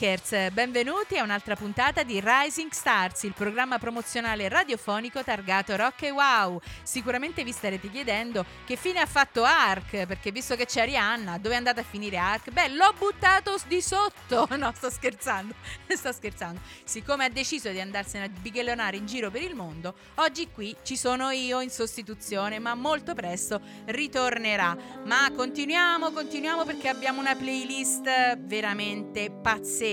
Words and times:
Rockers, 0.00 0.50
benvenuti 0.52 1.18
a 1.18 1.22
un'altra 1.22 1.56
puntata 1.56 2.02
di 2.04 2.22
Rising 2.24 2.70
Stars, 2.70 3.24
il 3.24 3.34
programma 3.34 3.78
promozionale 3.78 4.48
radiofonico 4.48 5.22
targato 5.22 5.76
Rock 5.76 6.04
e 6.04 6.10
Wow. 6.10 6.58
Sicuramente 6.82 7.44
vi 7.44 7.52
starete 7.52 7.90
chiedendo 7.90 8.46
che 8.64 8.76
fine 8.76 9.00
ha 9.00 9.06
fatto 9.06 9.44
Ark, 9.44 10.06
perché 10.06 10.32
visto 10.32 10.56
che 10.56 10.64
c'è 10.64 10.80
Arianna, 10.80 11.36
dove 11.36 11.54
è 11.54 11.58
andata 11.58 11.82
a 11.82 11.84
finire 11.84 12.16
Ark? 12.16 12.50
Beh, 12.50 12.68
l'ho 12.68 12.94
buttato 12.96 13.58
di 13.66 13.82
sotto. 13.82 14.48
No, 14.60 14.72
sto 14.74 14.90
scherzando, 14.90 15.54
sto 15.88 16.12
scherzando. 16.12 16.60
Siccome 16.84 17.26
ha 17.26 17.30
deciso 17.30 17.70
di 17.70 17.80
andarsene 17.80 18.24
a 18.24 18.28
bighellonare 18.28 18.96
in 18.96 19.06
giro 19.06 19.30
per 19.30 19.42
il 19.42 19.54
mondo, 19.54 19.94
oggi 20.16 20.50
qui 20.50 20.74
ci 20.82 20.96
sono 20.96 21.30
io 21.30 21.60
in 21.60 21.70
sostituzione, 21.70 22.58
ma 22.58 22.74
molto 22.74 23.14
presto 23.14 23.60
ritornerà. 23.86 24.76
Ma 25.04 25.30
continuiamo, 25.34 26.10
continuiamo 26.10 26.64
perché 26.64 26.88
abbiamo 26.88 27.20
una 27.20 27.34
playlist 27.34 28.38
veramente 28.38 29.30
pazzesca. 29.30 29.89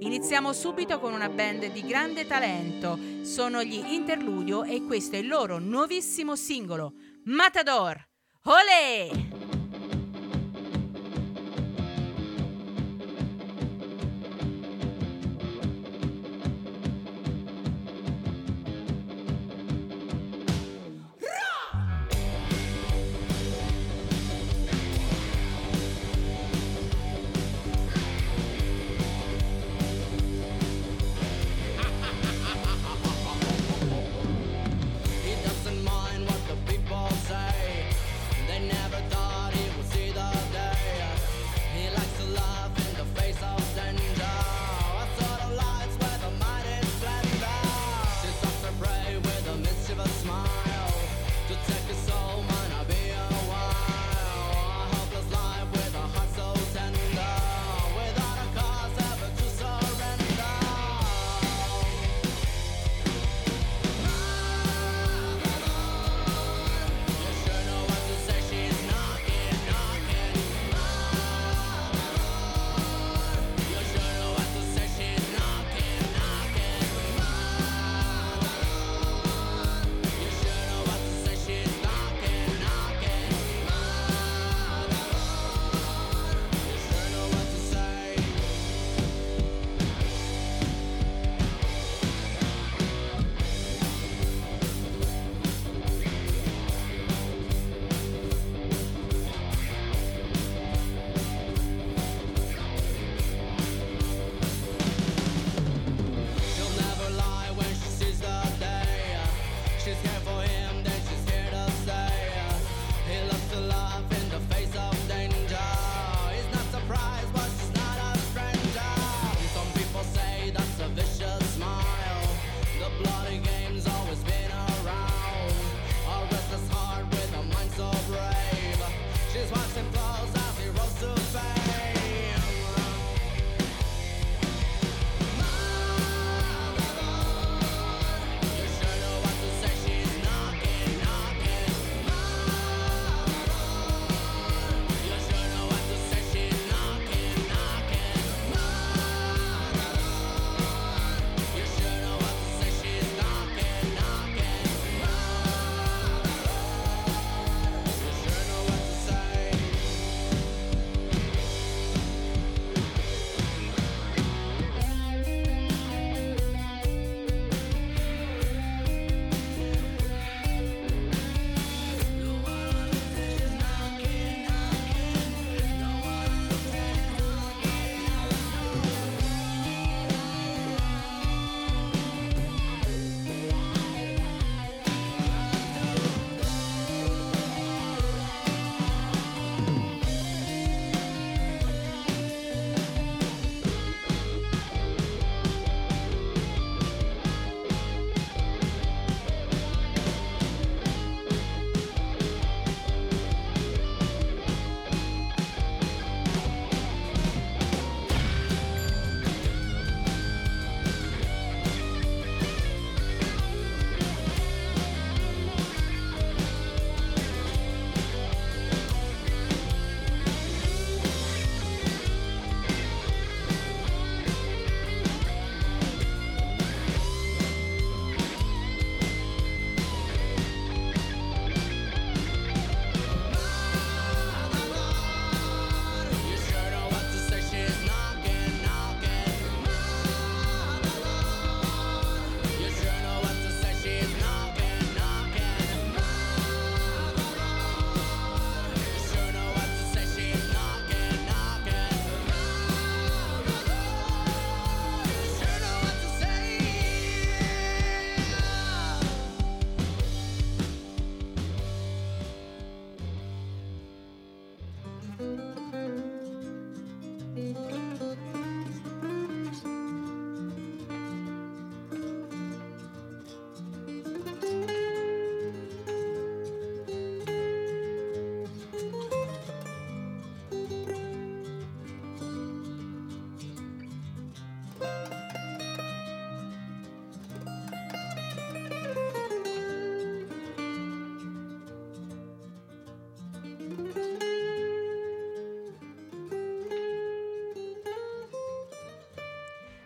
Iniziamo 0.00 0.52
subito 0.52 0.98
con 0.98 1.12
una 1.12 1.28
band 1.28 1.70
di 1.70 1.82
grande 1.82 2.26
talento. 2.26 2.98
Sono 3.22 3.62
gli 3.62 3.80
Interludio 3.92 4.64
e 4.64 4.82
questo 4.84 5.14
è 5.14 5.20
il 5.20 5.28
loro 5.28 5.60
nuovissimo 5.60 6.34
singolo, 6.34 6.94
Matador. 7.26 8.04
Olè! 8.44 9.59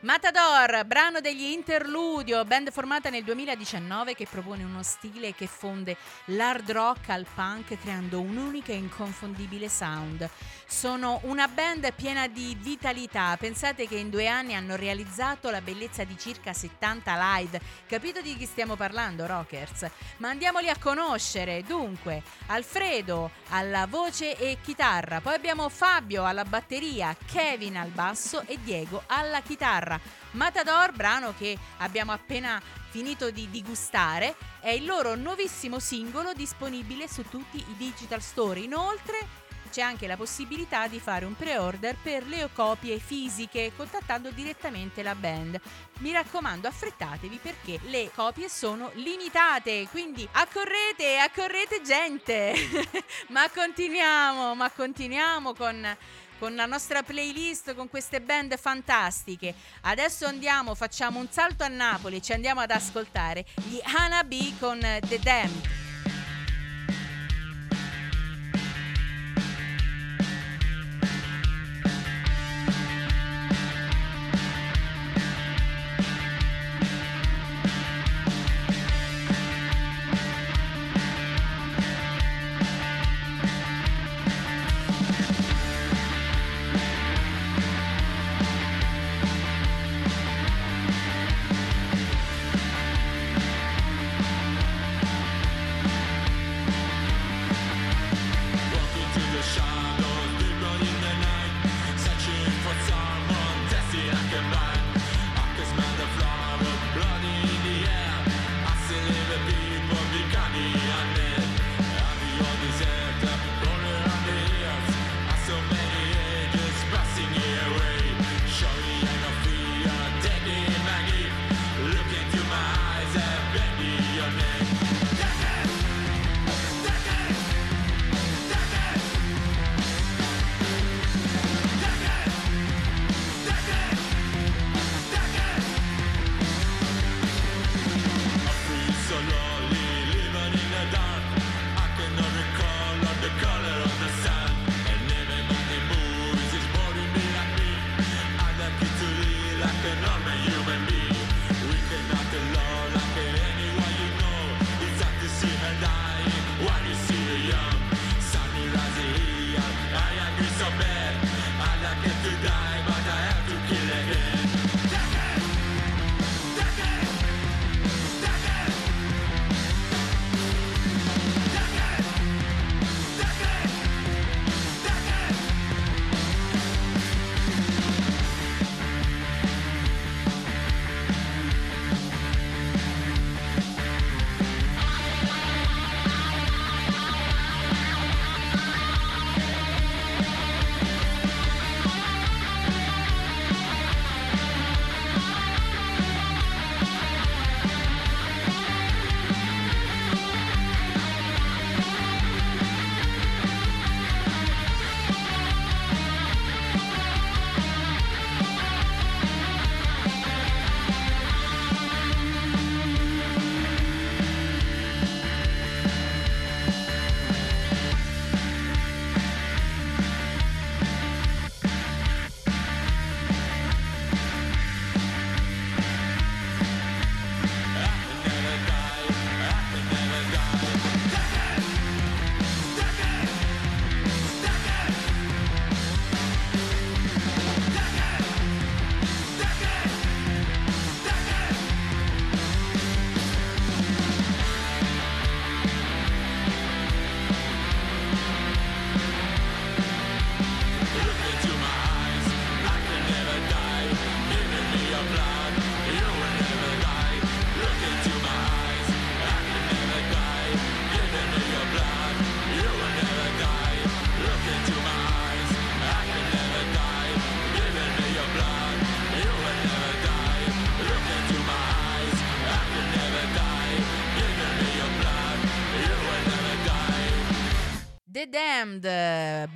Matador, 0.05 0.85
brano 0.85 1.23
degli 1.23 1.45
Interludio, 1.45 2.45
band 2.45 2.71
formata 2.71 3.09
nel 3.09 3.25
2019 3.25 4.15
che 4.15 4.27
propone 4.31 4.63
uno 4.63 4.83
stile 4.83 5.35
che 5.35 5.47
fonde 5.47 5.97
l'hard 6.27 6.71
rock 6.73 7.09
al 7.09 7.25
punk 7.35 7.81
creando 7.81 8.21
un'unica 8.21 8.73
e 8.73 8.77
inconfondibile 8.77 9.67
sound. 9.71 10.29
Sono 10.67 11.21
una 11.23 11.49
band 11.49 11.91
piena 11.95 12.27
di 12.27 12.55
vitalità, 12.61 13.35
pensate 13.39 13.89
che 13.89 13.97
in 13.97 14.11
due 14.11 14.27
anni 14.27 14.55
hanno 14.55 14.77
realizzato 14.77 15.49
la 15.49 15.63
bellezza 15.63 16.05
di 16.05 16.19
circa 16.19 16.53
70 16.53 17.37
live, 17.39 17.61
capito 17.87 18.21
di 18.21 18.37
chi 18.37 18.45
stiamo 18.45 18.77
parlando 18.77 19.25
rockers? 19.25 19.89
Ma 20.19 20.29
andiamoli 20.29 20.69
a 20.69 20.77
conoscere, 20.79 21.63
dunque 21.63 22.23
Alfredo 22.49 23.31
alla 23.49 23.87
voce 23.87 24.37
e 24.37 24.59
chitarra, 24.61 25.23
poi 25.23 25.33
abbiamo 25.33 25.71
Fabio 25.71 26.27
alla 26.27 26.45
batteria, 26.45 27.17
Kevin 27.25 27.79
al 27.79 27.89
basso 27.89 28.43
e 28.45 28.59
Diego 28.63 29.05
alla 29.07 29.41
chitarra. 29.41 29.94
Matador, 30.33 30.93
brano 30.93 31.35
che 31.37 31.57
abbiamo 31.79 32.13
appena 32.13 32.61
finito 32.91 33.31
di 33.31 33.49
digustare, 33.51 34.37
è 34.61 34.71
il 34.71 34.85
loro 34.85 35.15
nuovissimo 35.15 35.79
singolo 35.79 36.33
disponibile 36.33 37.09
su 37.09 37.23
tutti 37.29 37.59
i 37.59 37.75
digital 37.77 38.23
store. 38.23 38.61
Inoltre 38.61 39.43
c'è 39.75 39.81
anche 39.81 40.07
la 40.07 40.17
possibilità 40.17 40.87
di 40.87 41.01
fare 41.01 41.25
un 41.25 41.35
pre-order 41.35 41.97
per 42.01 42.25
le 42.29 42.49
copie 42.53 43.01
fisiche 43.01 43.73
contattando 43.77 44.31
direttamente 44.31 45.03
la 45.03 45.17
band. 45.17 45.61
Mi 45.99 46.13
raccomando, 46.13 46.69
affrettatevi 46.69 47.41
perché 47.43 47.81
le 47.87 48.09
copie 48.15 48.49
sono 48.49 48.93
limitate, 48.95 49.89
quindi 49.91 50.29
accorrete, 50.31 51.19
accorrete 51.19 51.83
gente. 51.83 52.55
ma 53.31 53.51
continuiamo, 53.51 54.55
ma 54.55 54.71
continuiamo 54.71 55.55
con 55.55 55.97
con 56.45 56.57
la 56.57 56.67
nostra 56.67 57.03
playlist 57.03 57.75
con 57.75 57.89
queste 57.89 58.21
band 58.21 58.59
fantastiche. 58.59 59.55
Adesso 59.85 60.27
andiamo, 60.27 60.75
facciamo 60.75 61.19
un 61.19 61.29
salto 61.31 61.65
a 61.65 61.69
Napoli 61.69 62.21
ci 62.21 62.35
andiamo 62.35 62.61
ad 62.61 62.71
ascoltare 62.71 63.47
gli 63.55 63.81
Hanabi 63.83 64.55
con 64.61 64.79
The 64.79 65.19
Damned. 65.21 65.84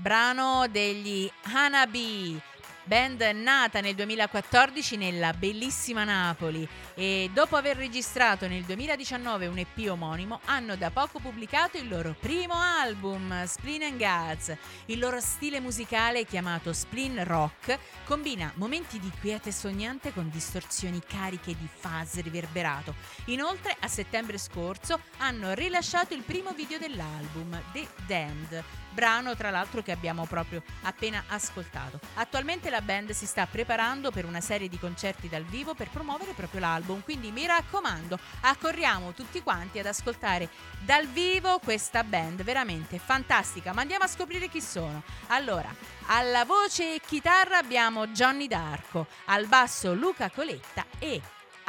Brano 0.09 0.67
degli 0.71 1.31
Hanabi, 1.53 2.41
band 2.85 3.21
nata 3.35 3.83
nel 3.83 3.95
2014 3.95 4.97
nella 4.97 5.35
bellissima 5.35 6.05
Napoli. 6.05 6.67
E 6.99 7.31
dopo 7.33 7.55
aver 7.55 7.77
registrato 7.77 8.49
nel 8.49 8.65
2019 8.65 9.47
un 9.47 9.59
EP 9.59 9.89
omonimo 9.89 10.41
hanno 10.47 10.75
da 10.75 10.91
poco 10.91 11.21
pubblicato 11.21 11.77
il 11.77 11.87
loro 11.87 12.17
primo 12.19 12.55
album, 12.55 13.45
Spleen 13.45 13.83
and 13.83 13.99
Guts. 13.99 14.57
Il 14.87 14.99
loro 14.99 15.21
stile 15.21 15.61
musicale 15.61 16.25
chiamato 16.25 16.73
Spleen 16.73 17.23
Rock 17.23 17.79
combina 18.03 18.51
momenti 18.57 18.99
di 18.99 19.13
quiete 19.21 19.53
sognante 19.53 20.13
con 20.13 20.29
distorsioni 20.29 21.01
cariche 21.07 21.57
di 21.57 21.69
fuzz 21.73 22.19
riverberato. 22.19 22.97
Inoltre 23.27 23.77
a 23.79 23.87
settembre 23.87 24.37
scorso 24.37 24.99
hanno 25.19 25.53
rilasciato 25.53 26.15
il 26.15 26.23
primo 26.23 26.51
video 26.51 26.79
dell'album, 26.79 27.63
The 27.71 27.87
Damned, 28.09 28.65
brano 28.91 29.37
tra 29.37 29.51
l'altro 29.51 29.81
che 29.83 29.93
abbiamo 29.93 30.27
proprio 30.27 30.61
appena 30.83 31.23
ascoltato. 31.29 32.01
Attualmente 32.15 32.71
la 32.71 32.81
band 32.81 33.11
si 33.11 33.27
sta 33.27 33.47
preparando 33.47 34.11
per 34.11 34.25
una 34.25 34.41
serie 34.41 34.69
di 34.69 34.77
concerti 34.77 35.29
dal 35.29 35.45
vivo 35.45 35.75
per 35.75 35.89
promuovere 35.89 36.33
proprio 36.33 36.59
l'album, 36.59 36.87
quindi 36.97 37.31
mi 37.31 37.47
raccomando, 37.47 38.19
accorriamo 38.41 39.13
tutti 39.13 39.43
quanti 39.43 39.79
ad 39.79 39.87
ascoltare 39.87 40.49
dal 40.81 41.07
vivo 41.07 41.59
questa 41.59 42.03
band 42.03 42.43
veramente 42.43 42.99
fantastica, 42.99 43.73
ma 43.73 43.83
andiamo 43.83 44.05
a 44.05 44.09
scoprire 44.09 44.49
chi 44.49 44.61
sono. 44.61 45.03
Allora, 45.29 45.73
alla 46.07 46.45
voce 46.45 46.95
e 46.95 47.01
chitarra 47.05 47.59
abbiamo 47.59 48.09
Johnny 48.09 48.47
D'Arco, 48.47 49.07
al 49.27 49.47
basso 49.47 49.95
Luca 49.95 50.31
Coletta 50.31 50.85
e 50.99 51.21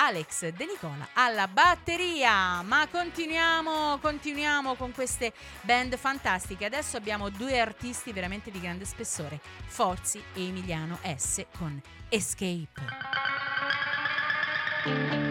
Alex 0.02 0.48
De 0.50 0.66
Nicola 0.66 1.10
alla 1.14 1.48
batteria. 1.48 2.62
Ma 2.62 2.88
continuiamo, 2.90 4.00
continuiamo 4.00 4.76
con 4.76 4.92
queste 4.94 5.34
band 5.62 5.98
fantastiche. 5.98 6.66
Adesso 6.66 6.98
abbiamo 6.98 7.30
due 7.30 7.60
artisti 7.60 8.14
veramente 8.14 8.50
di 8.52 8.60
grande 8.60 8.86
spessore, 8.86 9.40
Forzi 9.68 10.22
e 10.34 10.48
Emiliano 10.48 11.00
S 11.04 11.46
con 11.58 11.82
Escape. 12.08 13.19
Thank 14.86 15.14
you. 15.14 15.29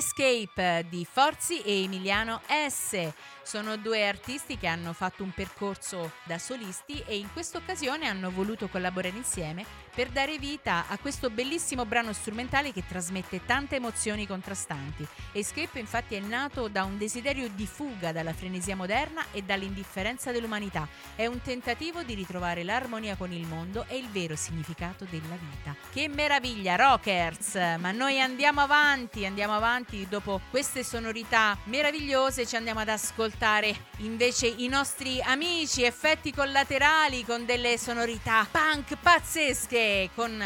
Escape 0.00 0.86
di 0.88 1.04
Forzi 1.04 1.60
e 1.60 1.82
Emiliano 1.82 2.40
S. 2.48 3.12
Sono 3.42 3.76
due 3.76 4.08
artisti 4.08 4.56
che 4.56 4.66
hanno 4.66 4.94
fatto 4.94 5.22
un 5.22 5.30
percorso 5.30 6.12
da 6.24 6.38
solisti 6.38 7.02
e 7.06 7.18
in 7.18 7.30
questa 7.34 7.58
occasione 7.58 8.06
hanno 8.06 8.30
voluto 8.30 8.68
collaborare 8.68 9.14
insieme 9.14 9.62
per 9.94 10.08
dare 10.08 10.38
vita 10.38 10.84
a 10.88 10.98
questo 10.98 11.30
bellissimo 11.30 11.84
brano 11.84 12.12
strumentale 12.12 12.72
che 12.72 12.84
trasmette 12.86 13.44
tante 13.44 13.76
emozioni 13.76 14.26
contrastanti. 14.26 15.06
Escape 15.32 15.78
infatti 15.78 16.14
è 16.14 16.20
nato 16.20 16.68
da 16.68 16.84
un 16.84 16.96
desiderio 16.98 17.48
di 17.48 17.66
fuga 17.66 18.12
dalla 18.12 18.32
frenesia 18.32 18.76
moderna 18.76 19.24
e 19.32 19.42
dall'indifferenza 19.42 20.30
dell'umanità. 20.30 20.88
È 21.14 21.26
un 21.26 21.40
tentativo 21.42 22.02
di 22.02 22.14
ritrovare 22.14 22.62
l'armonia 22.62 23.16
con 23.16 23.32
il 23.32 23.46
mondo 23.46 23.84
e 23.88 23.96
il 23.96 24.08
vero 24.08 24.36
significato 24.36 25.06
della 25.10 25.36
vita. 25.36 25.74
Che 25.90 26.08
meraviglia, 26.08 26.76
rockers! 26.76 27.54
Ma 27.78 27.90
noi 27.90 28.20
andiamo 28.20 28.60
avanti, 28.60 29.26
andiamo 29.26 29.54
avanti 29.54 30.06
dopo 30.08 30.40
queste 30.50 30.84
sonorità 30.84 31.56
meravigliose, 31.64 32.46
ci 32.46 32.56
andiamo 32.56 32.80
ad 32.80 32.88
ascoltare 32.88 33.74
invece 33.98 34.46
i 34.46 34.68
nostri 34.68 35.20
amici 35.22 35.82
effetti 35.82 36.32
collaterali 36.32 37.24
con 37.24 37.44
delle 37.44 37.76
sonorità 37.78 38.46
punk 38.50 38.96
pazzesche 39.00 39.79
con 40.14 40.42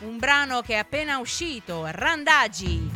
un 0.00 0.18
brano 0.18 0.60
che 0.62 0.74
è 0.74 0.78
appena 0.78 1.18
uscito, 1.18 1.86
Randagi. 1.86 2.95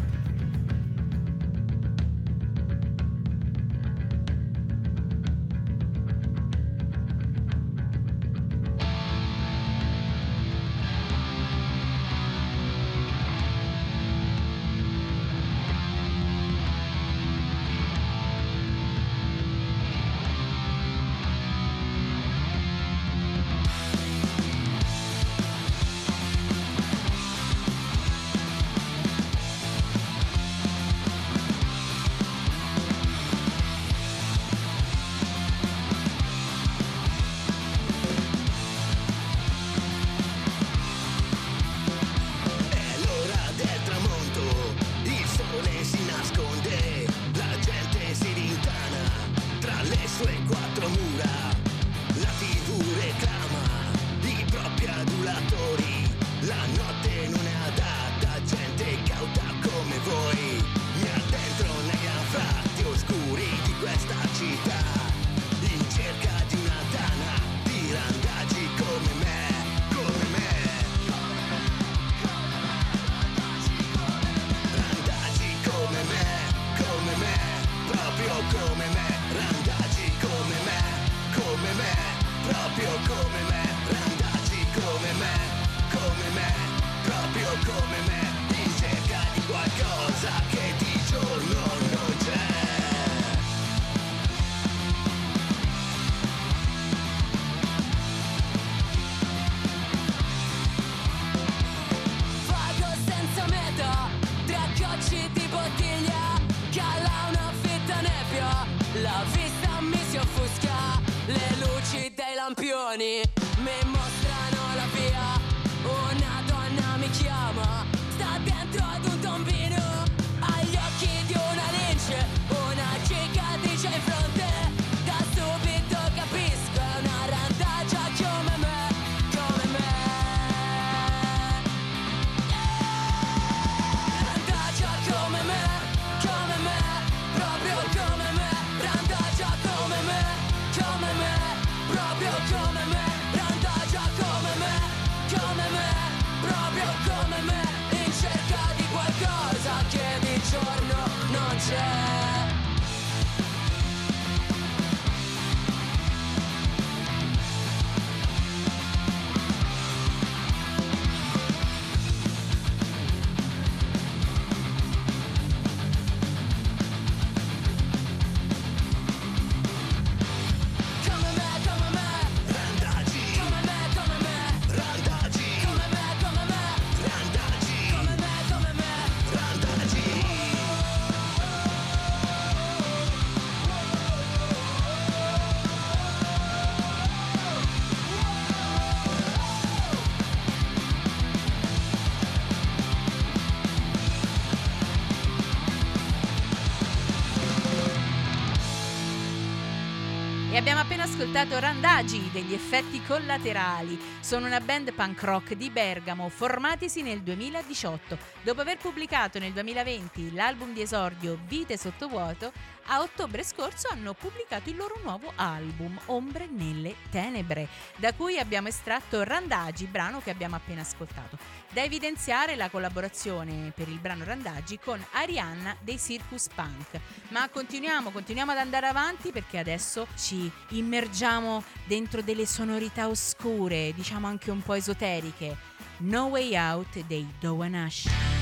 Ascoltato 201.41 201.59
Randagi 201.59 202.31
degli 202.33 202.53
effetti 202.53 203.03
collaterali. 203.03 203.99
Sono 204.21 204.45
una 204.45 204.61
band 204.61 204.93
punk 204.93 205.23
rock 205.23 205.55
di 205.55 205.71
Bergamo, 205.71 206.29
formatisi 206.29 207.01
nel 207.01 207.23
2018. 207.23 208.19
Dopo 208.43 208.61
aver 208.61 208.77
pubblicato 208.77 209.39
nel 209.39 209.53
2020 209.53 210.35
l'album 210.35 210.75
di 210.75 210.83
esordio 210.83 211.39
Vite 211.47 211.79
sottovuoto, 211.79 212.53
a 212.87 213.01
ottobre 213.01 213.43
scorso 213.43 213.89
hanno 213.91 214.13
pubblicato 214.13 214.69
il 214.69 214.77
loro 214.77 214.99
nuovo 215.03 215.33
album 215.37 215.99
Ombre 216.07 216.47
nelle 216.47 216.97
tenebre, 217.11 217.69
da 217.97 218.13
cui 218.13 218.39
abbiamo 218.39 218.69
estratto 218.69 219.23
Randagi, 219.23 219.87
brano 219.87 220.21
che 220.21 220.31
abbiamo 220.31 220.57
appena 220.57 220.83
ascoltato. 220.83 221.39
Da 221.73 221.85
evidenziare 221.85 222.57
la 222.57 222.69
collaborazione 222.69 223.73
per 223.73 223.89
il 223.89 224.01
brano 224.01 224.25
Randagi 224.25 224.81
con 224.81 225.01
Arianna 225.13 225.77
dei 225.81 226.01
Circus 226.01 226.49
Punk. 226.53 227.01
Ma 227.29 227.49
continuiamo, 227.49 228.11
continuiamo 228.11 228.51
ad 228.51 228.59
andare 228.59 228.89
avanti 228.89 229.31
perché 229.31 229.59
adesso 229.59 230.09
ci 230.17 230.51
immergiamo 230.71 231.63
dentro 231.87 232.23
delle 232.23 232.45
sonorità 232.45 233.07
oscure, 233.07 233.93
diciamo 233.95 234.27
anche 234.27 234.51
un 234.51 234.63
po' 234.63 234.75
esoteriche. 234.75 235.57
No 235.99 236.25
Way 236.25 236.57
Out 236.57 237.05
dei 237.07 237.33
Dowanash. 237.39 238.40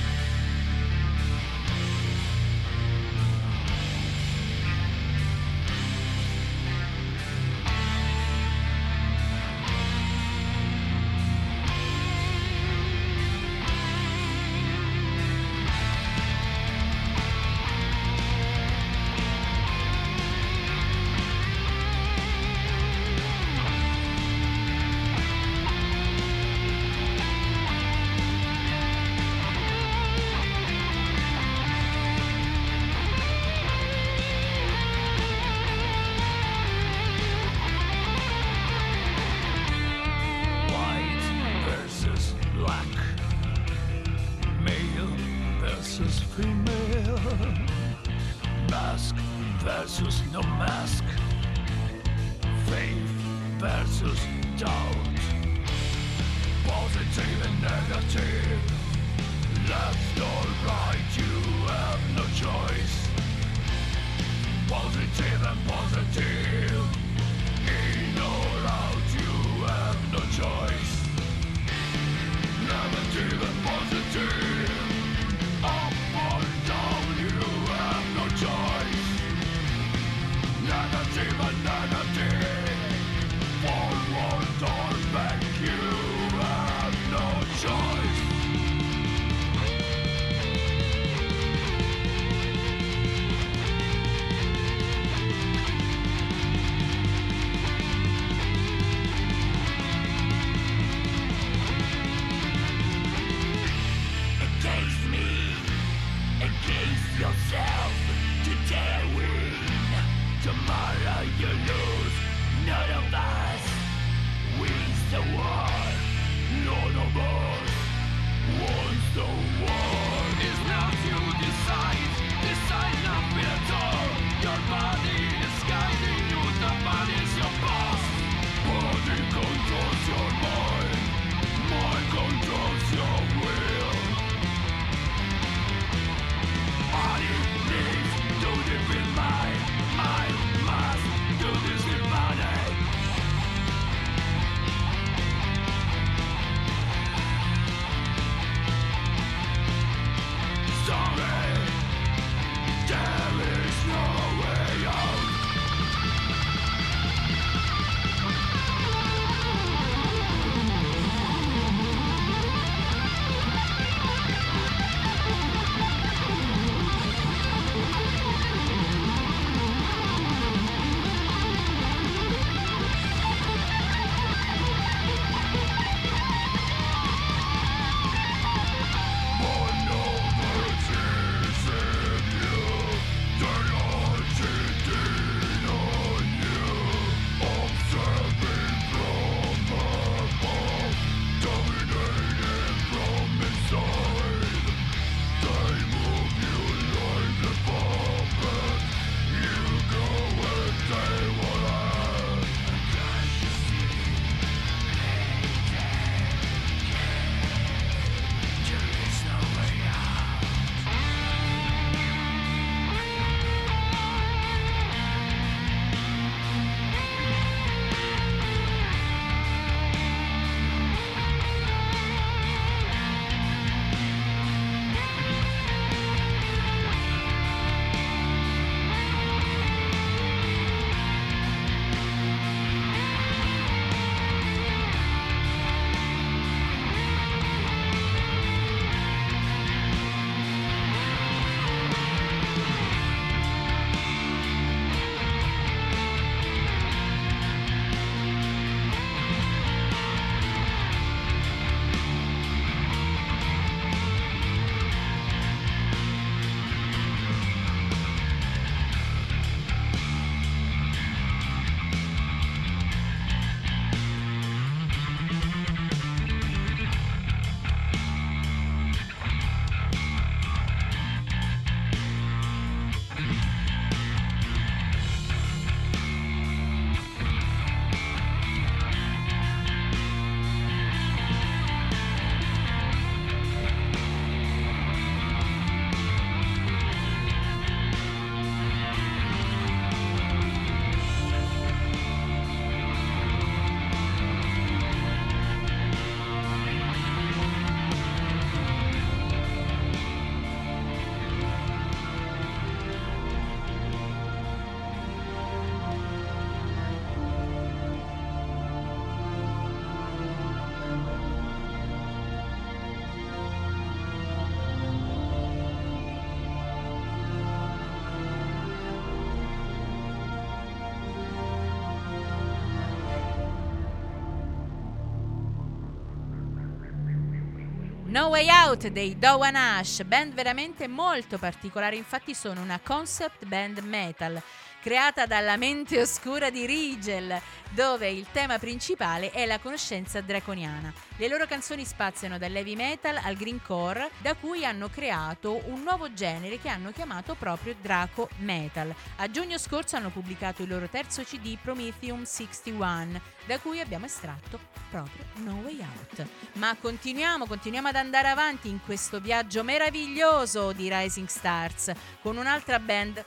No 328.19 328.31
Way 328.31 328.49
Out 328.51 328.89
dei 328.89 329.17
Dowan 329.17 329.55
Ash, 329.55 330.03
band 330.03 330.35
veramente 330.35 330.89
molto 330.89 331.39
particolare, 331.39 331.95
infatti 331.95 332.35
sono 332.35 332.61
una 332.61 332.81
concept 332.83 333.47
band 333.47 333.79
metal 333.79 334.43
creata 334.81 335.27
dalla 335.27 335.57
mente 335.57 336.01
oscura 336.01 336.51
di 336.51 336.65
Rigel, 336.67 337.41
dove 337.71 338.09
il 338.09 338.27
tema 338.33 338.59
principale 338.59 339.31
è 339.31 339.45
la 339.45 339.59
conoscenza 339.59 340.21
draconiana. 340.21 340.93
Le 341.17 341.29
loro 341.29 341.47
canzoni 341.47 341.85
spaziano 341.85 342.39
dall'heavy 342.39 342.77
metal 342.77 343.19
al 343.23 343.35
greencore, 343.35 344.11
da 344.19 344.35
cui 344.35 344.65
hanno 344.65 344.89
creato 344.89 345.61
un 345.67 345.83
nuovo 345.83 346.13
genere 346.13 346.59
che 346.59 346.69
hanno 346.69 346.93
chiamato 346.93 347.35
proprio 347.35 347.75
Draco 347.81 348.29
Metal. 348.39 348.95
A 349.17 349.31
giugno 349.31 349.59
scorso 349.59 349.97
hanno 349.97 350.11
pubblicato 350.11 350.63
il 350.63 350.69
loro 350.69 350.89
terzo 350.89 351.23
CD 351.23 351.59
Prometheum 351.61 352.25
61, 352.25 353.21
da 353.47 353.59
cui 353.59 353.81
abbiamo 353.81 354.07
estratto 354.07 354.59
proprio 354.91 355.25
No 355.37 355.61
Way 355.65 355.81
Out. 355.81 356.27
Ma 356.55 356.75
continuiamo, 356.81 357.47
continuiamo 357.47 357.89
ad 357.89 357.97
andare 357.97 358.29
avanti 358.29 358.69
in 358.69 358.81
questo 358.85 359.21
viaggio 359.21 359.63
meraviglioso 359.63 360.73
di 360.73 360.89
Rising 360.93 361.29
Stars 361.29 361.93
con 362.23 362.37
un'altra 362.37 362.79
band 362.79 363.25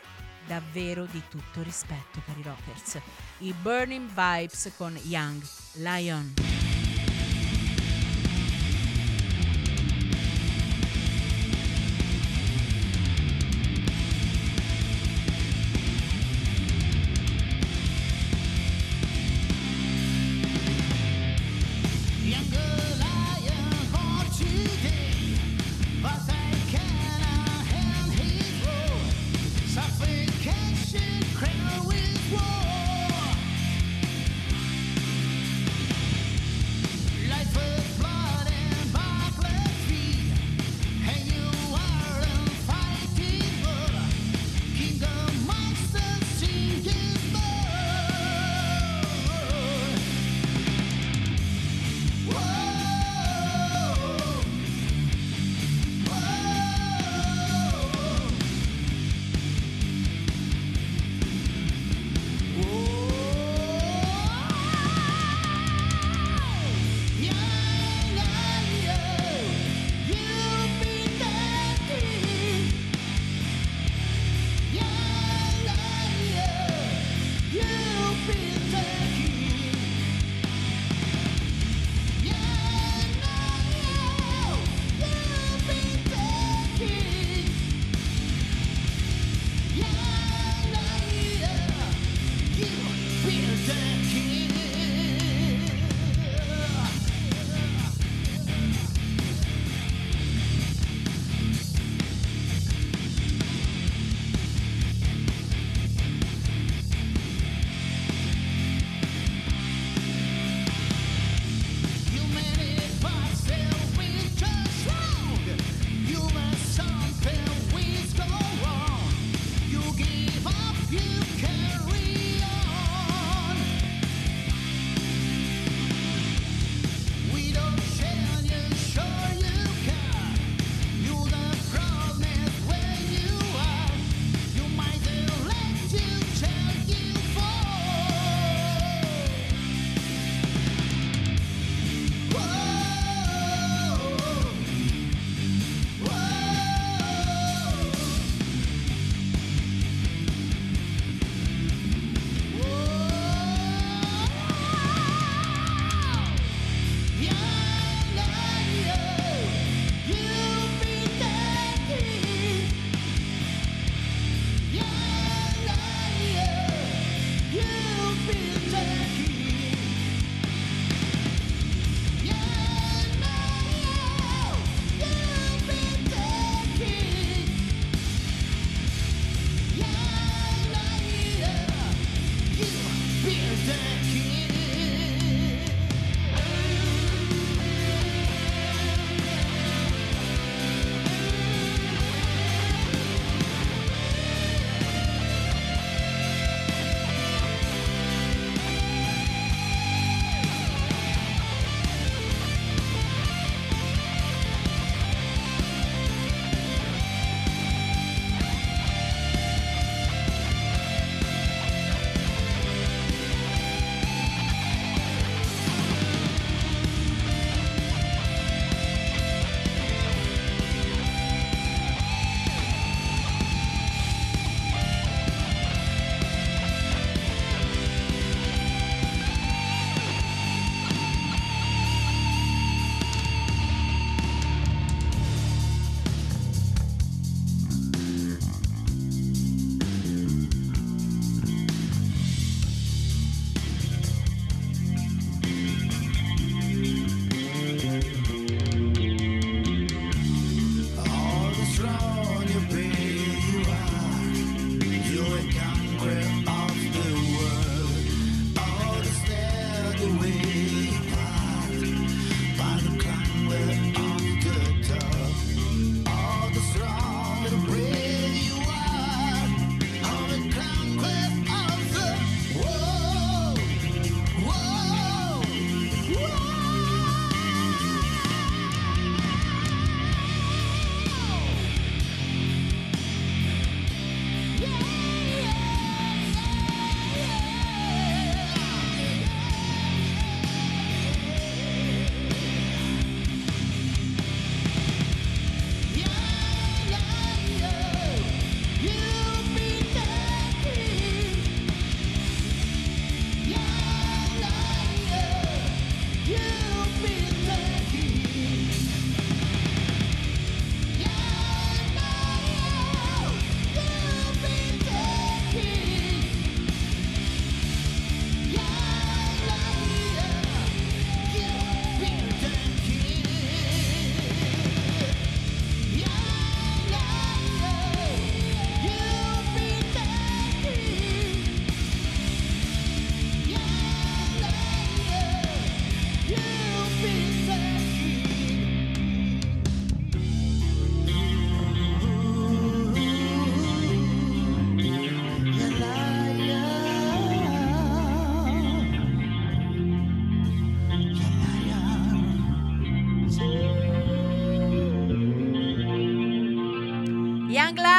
davvero 0.52 1.06
di 1.06 1.22
tutto 1.30 1.64
rispetto, 1.64 2.22
cari 2.26 2.42
rockers. 2.44 3.00
I 3.38 3.54
Burning 3.62 4.10
Vibes 4.10 4.74
con 4.76 5.00
Young 5.04 5.42
Lion. 5.76 6.51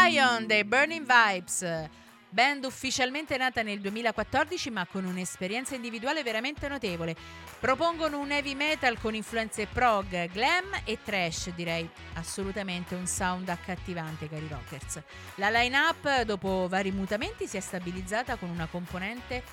Lion 0.05 0.47
dei 0.47 0.65
Burning 0.65 1.07
Vibes. 1.07 1.89
Band 2.29 2.65
ufficialmente 2.65 3.37
nata 3.37 3.63
nel 3.63 3.79
2014 3.79 4.71
ma 4.71 4.85
con 4.85 5.05
un'esperienza 5.05 5.77
individuale 5.77 6.25
veramente 6.25 6.67
notevole. 6.67 7.15
Propongono 7.61 8.19
un 8.19 8.33
heavy 8.33 8.55
metal 8.55 8.99
con 8.99 9.15
influenze 9.15 9.67
prog, 9.67 10.29
glam 10.33 10.65
e 10.85 10.99
trash, 11.05 11.51
direi 11.51 11.89
assolutamente 12.15 12.97
un 12.97 13.07
sound 13.07 13.49
accattivante 13.49 14.29
cari 14.29 14.49
rockers. 14.49 15.01
La 15.37 15.51
line-up 15.51 16.23
dopo 16.23 16.67
vari 16.69 16.91
mutamenti 16.91 17.47
si 17.47 17.57
è 17.57 17.61
stabilizzata 17.61 18.35
con 18.37 18.49
una 18.49 18.67
componente 18.67 19.45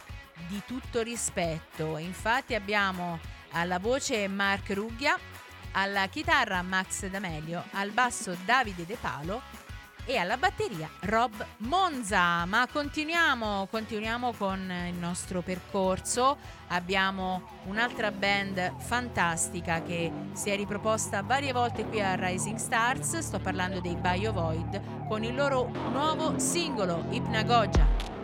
di 0.48 0.62
tutto 0.66 1.04
rispetto. 1.04 1.98
Infatti 1.98 2.56
abbiamo 2.56 3.20
alla 3.52 3.78
voce 3.78 4.28
Mark 4.28 4.72
Rugglia, 4.72 5.16
alla 5.74 6.08
chitarra 6.08 6.64
Max 6.64 7.06
D'Amelio, 7.06 7.66
al 7.74 7.92
basso 7.92 8.36
Davide 8.46 8.88
De 8.88 8.98
Palo 9.00 9.59
e 10.10 10.18
alla 10.18 10.38
batteria 10.38 10.90
Rob 11.02 11.46
Monza. 11.58 12.44
Ma 12.46 12.68
continuiamo, 12.72 13.68
continuiamo 13.70 14.34
con 14.34 14.60
il 14.88 14.96
nostro 14.96 15.42
percorso. 15.44 16.38
Abbiamo 16.70 17.44
un'altra 17.66 18.10
band 18.10 18.74
fantastica 18.80 19.84
che 19.84 20.12
si 20.34 20.50
è 20.50 20.56
riproposta 20.56 21.22
varie 21.22 21.52
volte 21.52 21.86
qui 21.86 22.02
a 22.02 22.16
Rising 22.16 22.58
Stars. 22.58 23.20
Sto 23.20 23.38
parlando 23.38 23.80
dei 23.82 23.96
Bio 23.96 24.34
Void 24.34 25.08
con 25.08 25.24
il 25.24 25.36
loro 25.36 25.70
nuovo 25.92 26.40
singolo 26.40 27.06
Hypnagogia. 27.12 28.19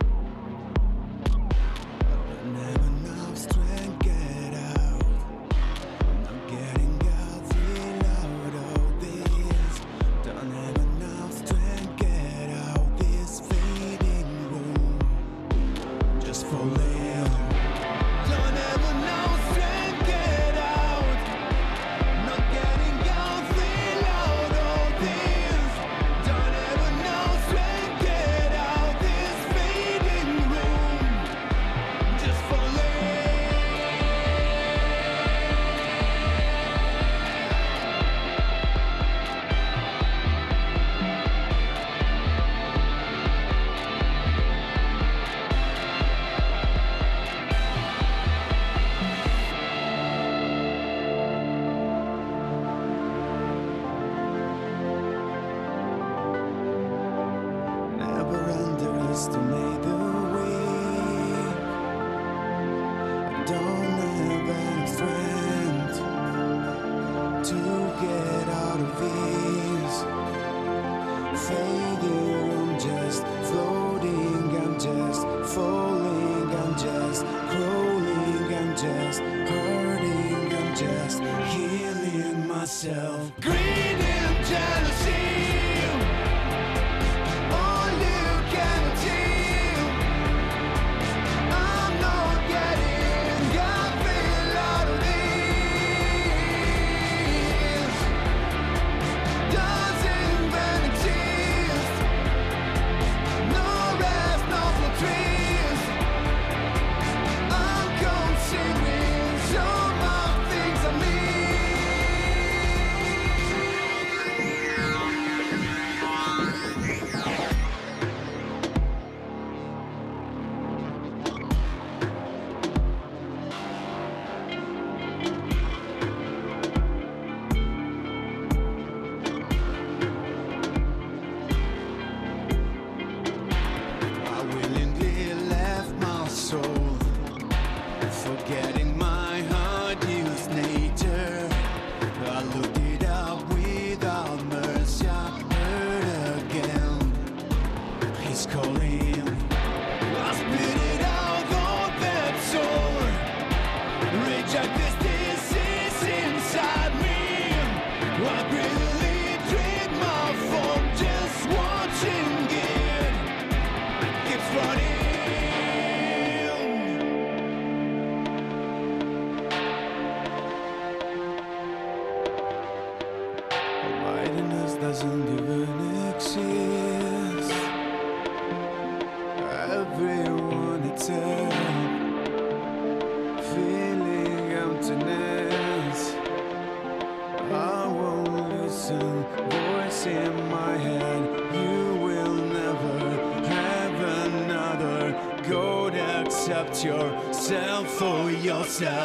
show. 198.79 199.04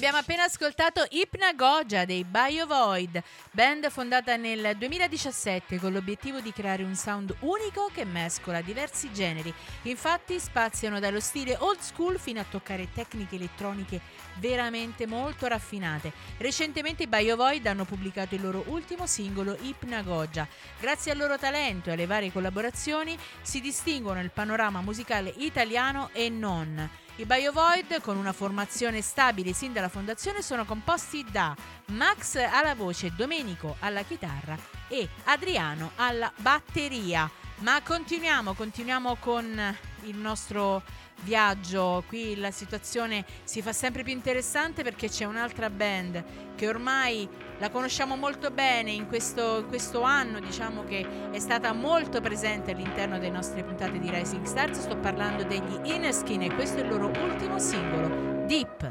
Abbiamo 0.00 0.16
appena 0.16 0.44
ascoltato 0.44 1.04
Ipnagogia 1.10 2.06
dei 2.06 2.24
Biovoid, 2.24 3.22
band 3.50 3.90
fondata 3.90 4.34
nel 4.36 4.74
2017 4.78 5.78
con 5.78 5.92
l'obiettivo 5.92 6.40
di 6.40 6.54
creare 6.54 6.82
un 6.82 6.94
sound 6.94 7.34
unico 7.40 7.90
che 7.92 8.06
mescola 8.06 8.62
diversi 8.62 9.12
generi. 9.12 9.52
Infatti 9.82 10.40
spaziano 10.40 11.00
dallo 11.00 11.20
stile 11.20 11.54
old 11.58 11.80
school 11.80 12.18
fino 12.18 12.40
a 12.40 12.46
toccare 12.48 12.90
tecniche 12.94 13.34
elettroniche 13.34 14.00
veramente 14.38 15.06
molto 15.06 15.46
raffinate. 15.46 16.14
Recentemente 16.38 17.02
i 17.02 17.06
Biovoid 17.06 17.66
hanno 17.66 17.84
pubblicato 17.84 18.34
il 18.34 18.40
loro 18.40 18.64
ultimo 18.68 19.06
singolo 19.06 19.54
Ipnagogia. 19.60 20.48
Grazie 20.80 21.12
al 21.12 21.18
loro 21.18 21.36
talento 21.36 21.90
e 21.90 21.92
alle 21.92 22.06
varie 22.06 22.32
collaborazioni 22.32 23.18
si 23.42 23.60
distinguono 23.60 24.20
nel 24.20 24.30
panorama 24.30 24.80
musicale 24.80 25.34
italiano 25.36 26.08
e 26.14 26.30
non. 26.30 26.88
I 27.16 27.26
BioVoid, 27.26 28.00
con 28.00 28.16
una 28.16 28.32
formazione 28.32 29.02
stabile 29.02 29.52
sin 29.52 29.72
dalla 29.72 29.88
fondazione, 29.88 30.40
sono 30.40 30.64
composti 30.64 31.24
da 31.30 31.54
Max 31.86 32.36
alla 32.36 32.74
voce, 32.74 33.12
Domenico 33.14 33.76
alla 33.80 34.02
chitarra 34.02 34.56
e 34.88 35.08
Adriano 35.24 35.90
alla 35.96 36.32
batteria. 36.36 37.30
Ma 37.58 37.82
continuiamo, 37.82 38.54
continuiamo 38.54 39.16
con 39.16 39.76
il 40.04 40.16
nostro 40.16 40.82
viaggio. 41.22 42.04
Qui 42.06 42.36
la 42.36 42.50
situazione 42.50 43.24
si 43.44 43.62
fa 43.62 43.72
sempre 43.72 44.02
più 44.02 44.12
interessante 44.12 44.82
perché 44.82 45.08
c'è 45.08 45.24
un'altra 45.24 45.70
band 45.70 46.22
che 46.54 46.68
ormai 46.68 47.28
la 47.58 47.70
conosciamo 47.70 48.16
molto 48.16 48.50
bene 48.50 48.90
in 48.90 49.06
questo, 49.06 49.64
questo 49.68 50.02
anno, 50.02 50.40
diciamo 50.40 50.84
che 50.84 51.30
è 51.30 51.38
stata 51.38 51.72
molto 51.72 52.20
presente 52.20 52.72
all'interno 52.72 53.18
delle 53.18 53.30
nostre 53.30 53.62
puntate 53.62 53.98
di 53.98 54.10
Rising 54.10 54.44
Stars. 54.44 54.80
Sto 54.80 54.96
parlando 54.96 55.44
degli 55.44 55.80
Innerskin 55.84 56.42
e 56.42 56.54
questo 56.54 56.78
è 56.78 56.82
il 56.82 56.88
loro 56.88 57.06
ultimo 57.06 57.58
singolo, 57.58 58.44
Deep. 58.46 58.88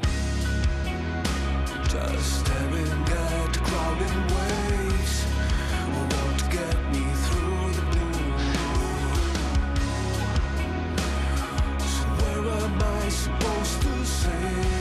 Just 1.88 2.50
I 12.82 13.08
supposed 13.08 13.82
to? 13.82 14.79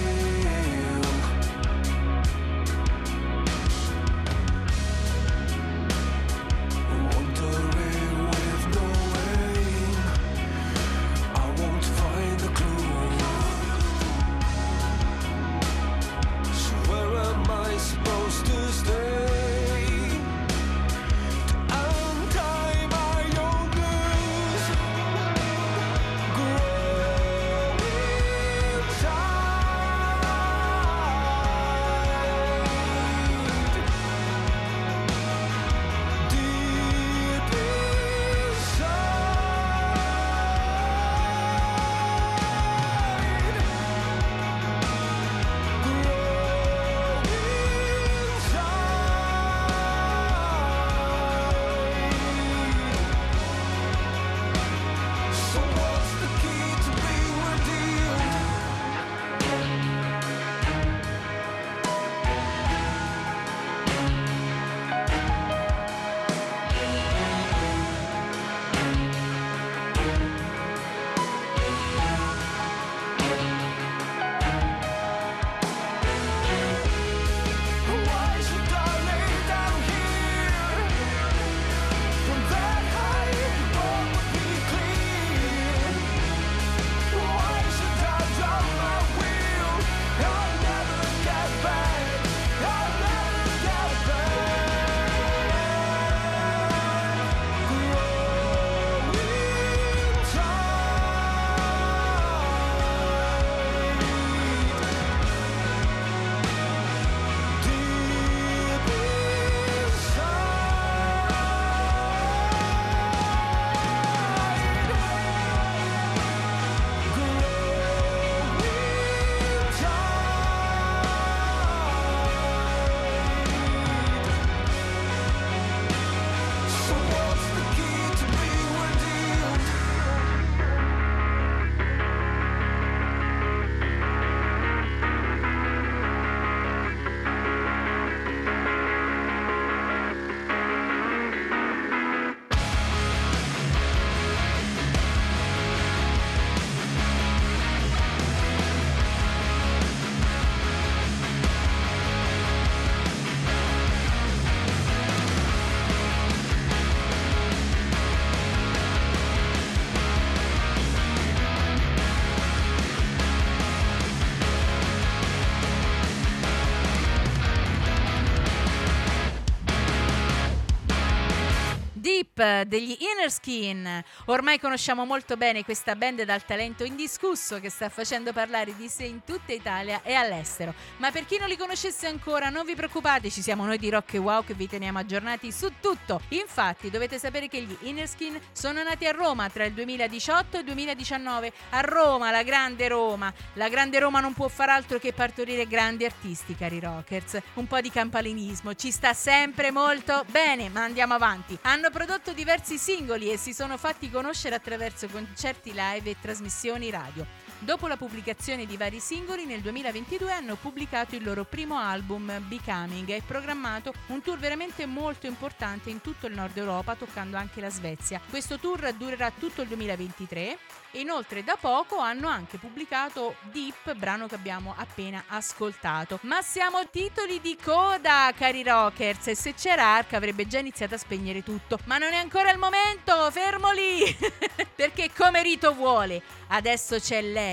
Degli 172.66 172.98
Inner 173.00 173.30
Skin. 173.30 174.04
Ormai 174.26 174.60
conosciamo 174.60 175.06
molto 175.06 175.38
bene 175.38 175.64
questa 175.64 175.96
band 175.96 176.24
dal 176.24 176.46
talento 176.46 176.84
indiscusso 176.84 177.60
che 177.60 177.70
sta 177.70 177.90
facendo 177.90 178.34
parlare 178.34 178.76
di 178.76 178.88
sé 178.88 179.04
in 179.04 179.24
tutta 179.24 179.54
Italia 179.54 180.02
e 180.04 180.14
all'estero. 180.14 180.74
Ma 180.98 181.12
per 181.12 181.26
chi 181.26 181.38
non 181.38 181.50
li 181.50 181.58
conoscesse 181.58 182.08
ancora, 182.08 182.50
non 182.50 182.66
vi 182.66 182.76
preoccupate, 182.76 183.30
ci 183.30 183.42
siamo 183.42 183.66
noi 183.66 183.78
di 183.78 183.90
Rock 183.90 184.14
Wow 184.14 184.44
che 184.44 184.54
vi 184.54 184.68
teniamo 184.68 185.00
aggiornati 185.00 185.52
su 185.52 185.74
tutto. 185.80 186.22
Infatti, 186.30 186.90
dovete 186.90 187.20
sapere 187.20 187.48
che 187.48 187.62
gli 187.62 187.76
Inner 187.82 188.08
Skin 188.08 188.40
sono 188.52 188.82
nati 188.84 189.06
a 189.06 189.12
Roma 189.12 189.50
tra 189.50 189.66
il 189.66 189.74
2018 189.74 190.56
e 190.56 190.60
il 190.60 190.66
2019. 190.66 191.52
A 191.72 191.82
Roma, 191.82 192.32
la 192.32 192.44
grande 192.44 192.88
Roma. 192.88 193.34
La 193.54 193.70
grande 193.70 194.00
Roma 194.00 194.20
non 194.20 194.34
può 194.34 194.48
far 194.48 194.70
altro 194.70 195.00
che 195.00 195.14
partorire 195.14 195.68
grandi 195.68 196.06
artisti, 196.06 196.56
cari 196.56 196.80
rockers. 196.80 197.38
Un 197.56 197.68
po' 197.68 197.82
di 197.82 197.92
campanilismo 197.92 198.74
ci 198.76 198.92
sta 198.92 199.14
sempre 199.14 199.72
molto 199.72 200.24
bene, 200.30 200.70
ma 200.70 200.84
andiamo 200.84 201.14
avanti. 201.14 201.58
Hanno 201.64 201.90
prodotto 201.90 202.29
diversi 202.34 202.78
singoli 202.78 203.32
e 203.32 203.38
si 203.38 203.54
sono 203.54 203.78
fatti 203.78 204.10
conoscere 204.10 204.56
attraverso 204.56 205.08
concerti 205.08 205.72
live 205.74 206.10
e 206.10 206.16
trasmissioni 206.20 206.90
radio. 206.90 207.26
Dopo 207.62 207.88
la 207.88 207.98
pubblicazione 207.98 208.66
di 208.66 208.78
vari 208.78 209.02
singoli, 209.02 209.46
nel 209.46 209.60
2022 209.60 210.32
hanno 210.32 210.56
pubblicato 210.56 211.18
il 211.18 211.24
loro 211.26 211.44
primo 211.44 211.78
album 211.78 212.42
Becoming 212.48 213.10
e 213.10 213.22
programmato 213.26 213.94
un 214.08 214.22
tour 214.22 214.38
veramente 214.38 214.86
molto 214.86 215.28
importante 215.28 215.90
in 215.90 216.00
tutto 216.00 216.28
il 216.28 216.36
nord 216.36 216.56
Europa, 216.56 216.96
toccando 216.96 217.36
anche 217.36 217.60
la 217.60 217.70
Svezia. 217.70 218.22
Questo 218.30 218.60
tour 218.60 218.94
durerà 218.94 219.30
tutto 219.38 219.62
il 219.62 219.68
2023 219.68 220.58
e 220.92 221.02
inoltre 221.02 221.44
da 221.44 221.58
poco 221.60 221.98
hanno 221.98 222.28
anche 222.28 222.58
pubblicato 222.58 223.36
Deep, 223.52 223.94
brano 223.94 224.28
che 224.28 224.36
abbiamo 224.36 224.74
appena 224.78 225.26
ascoltato. 225.28 226.20
Ma 226.22 226.42
siamo 226.42 226.88
titoli 226.90 227.42
di 227.42 227.58
coda, 227.62 228.32
cari 228.36 228.64
rockers, 228.64 229.28
e 229.28 229.36
se 229.36 229.54
c'era 229.54 229.86
Ark 229.96 230.14
avrebbe 230.14 230.48
già 230.48 230.60
iniziato 230.60 230.96
a 230.96 230.98
spegnere 230.98 231.44
tutto. 231.44 231.78
Ma 231.86 231.98
non 231.98 232.14
è 232.14 232.18
ancora 232.18 232.52
il 232.52 232.58
momento, 232.58 233.30
fermo 233.32 233.72
lì! 233.72 234.18
Perché 234.76 235.12
come 235.16 235.44
Rito 235.44 235.74
vuole, 235.74 236.22
adesso 236.48 237.00
c'è 237.00 237.22
lei, 237.22 237.49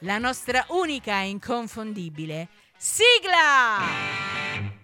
la 0.00 0.18
nostra 0.18 0.64
unica 0.68 1.20
e 1.20 1.28
inconfondibile 1.28 2.48
sigla! 2.76 4.79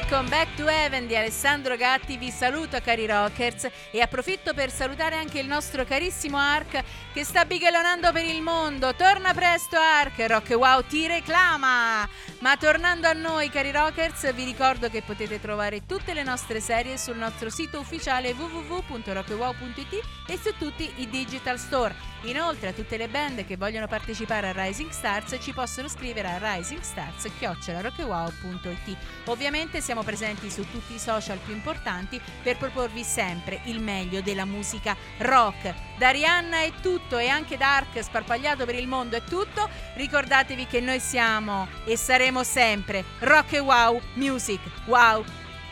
E 0.00 0.06
con 0.08 0.26
Back 0.30 0.54
to 0.54 0.66
Heaven 0.66 1.06
di 1.06 1.14
Alessandro 1.14 1.76
Gatti 1.76 2.16
vi 2.16 2.30
saluto 2.30 2.80
cari 2.80 3.06
rockers 3.06 3.68
e 3.90 4.00
approfitto 4.00 4.54
per 4.54 4.70
salutare 4.70 5.16
anche 5.16 5.38
il 5.38 5.46
nostro 5.46 5.84
carissimo 5.84 6.38
Ark 6.38 6.82
che 7.12 7.22
sta 7.22 7.44
bighellonando 7.44 8.10
per 8.10 8.24
il 8.24 8.40
mondo. 8.40 8.94
Torna 8.94 9.34
presto 9.34 9.76
Ark, 9.76 10.24
Rock 10.26 10.52
Wow 10.52 10.86
ti 10.86 11.06
reclama! 11.06 12.08
Ma 12.40 12.56
tornando 12.56 13.06
a 13.06 13.12
noi 13.12 13.50
cari 13.50 13.70
rockers 13.70 14.32
vi 14.32 14.44
ricordo 14.44 14.88
che 14.88 15.02
potete 15.02 15.38
trovare 15.38 15.84
tutte 15.84 16.14
le 16.14 16.22
nostre 16.22 16.60
serie 16.60 16.96
sul 16.96 17.18
nostro 17.18 17.50
sito 17.50 17.78
ufficiale 17.78 18.32
www.rockwow.it 18.32 20.00
e 20.26 20.38
su 20.38 20.54
tutti 20.56 20.90
i 20.96 21.10
digital 21.10 21.58
store. 21.58 21.94
Inoltre 22.22 22.68
a 22.68 22.72
tutte 22.72 22.96
le 22.96 23.08
band 23.08 23.44
che 23.44 23.58
vogliono 23.58 23.88
partecipare 23.88 24.48
a 24.48 24.64
Rising 24.64 24.90
Stars 24.90 25.36
ci 25.38 25.52
possono 25.52 25.86
scrivere 25.88 26.28
a 26.28 26.56
risingstars.it. 26.56 28.96
Ovviamente 29.26 29.82
siamo 29.82 30.02
presenti 30.02 30.50
su 30.50 30.66
tutti 30.70 30.94
i 30.94 30.98
social 30.98 31.36
più 31.44 31.52
importanti 31.52 32.18
per 32.42 32.56
proporvi 32.56 33.04
sempre 33.04 33.60
il 33.64 33.80
meglio 33.80 34.22
della 34.22 34.46
musica 34.46 34.96
rock. 35.18 35.89
Da 36.00 36.08
Rihanna 36.08 36.62
è 36.62 36.72
tutto 36.80 37.18
e 37.18 37.28
anche 37.28 37.58
da 37.58 37.76
Ark 37.76 38.02
sparpagliato 38.02 38.64
per 38.64 38.74
il 38.74 38.86
mondo 38.86 39.16
è 39.16 39.22
tutto. 39.22 39.68
Ricordatevi 39.96 40.66
che 40.66 40.80
noi 40.80 40.98
siamo 40.98 41.68
e 41.84 41.94
saremo 41.98 42.42
sempre 42.42 43.04
Rock 43.18 43.52
e 43.52 43.58
Wow 43.58 44.00
Music 44.14 44.60
Wow 44.86 45.22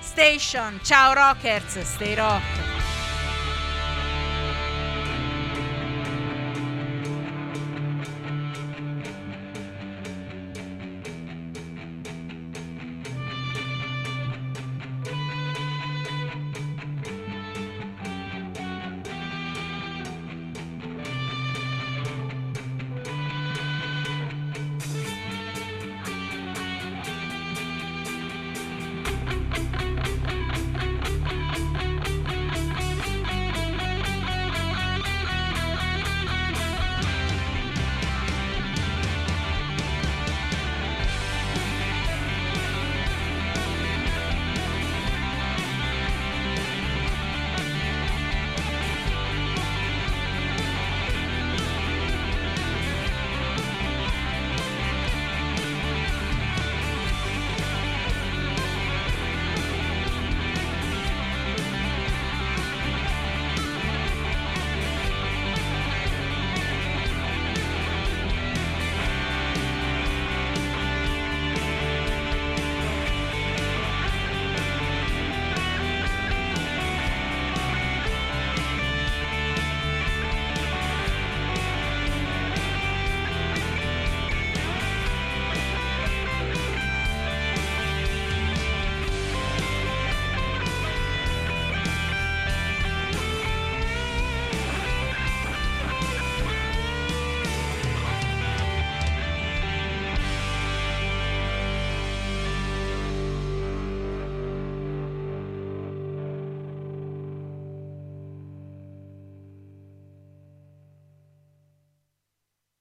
Station. 0.01 0.81
Ciao 0.83 1.15
rockers, 1.15 1.81
stay 1.81 2.15
rock. 2.15 2.78